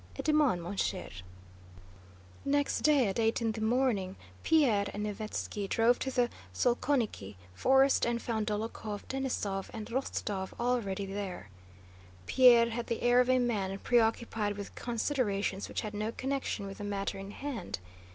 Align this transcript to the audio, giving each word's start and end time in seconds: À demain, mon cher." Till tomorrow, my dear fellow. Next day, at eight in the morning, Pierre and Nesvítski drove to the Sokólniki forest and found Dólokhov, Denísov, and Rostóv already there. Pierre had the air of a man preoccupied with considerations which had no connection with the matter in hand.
À 0.15 0.23
demain, 0.23 0.59
mon 0.59 0.75
cher." 0.75 1.11
Till 1.11 1.11
tomorrow, 1.11 1.11
my 1.11 1.11
dear 1.11 1.11
fellow. 2.53 2.57
Next 2.57 2.81
day, 2.81 3.07
at 3.07 3.19
eight 3.19 3.39
in 3.39 3.51
the 3.51 3.61
morning, 3.61 4.15
Pierre 4.41 4.87
and 4.95 5.05
Nesvítski 5.05 5.69
drove 5.69 5.99
to 5.99 6.09
the 6.09 6.27
Sokólniki 6.55 7.35
forest 7.53 8.03
and 8.07 8.19
found 8.19 8.47
Dólokhov, 8.47 9.05
Denísov, 9.09 9.69
and 9.71 9.85
Rostóv 9.89 10.53
already 10.59 11.05
there. 11.05 11.49
Pierre 12.25 12.71
had 12.71 12.87
the 12.87 13.03
air 13.03 13.19
of 13.19 13.29
a 13.29 13.37
man 13.37 13.77
preoccupied 13.77 14.57
with 14.57 14.73
considerations 14.73 15.67
which 15.67 15.81
had 15.81 15.93
no 15.93 16.11
connection 16.11 16.65
with 16.65 16.79
the 16.79 16.83
matter 16.83 17.19
in 17.19 17.29
hand. 17.29 17.77